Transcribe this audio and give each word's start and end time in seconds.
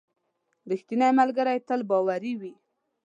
•رښتینی 0.69 1.09
ملګری 1.19 1.57
تل 1.67 1.81
باوري 1.89 2.33
وي. 2.41 2.53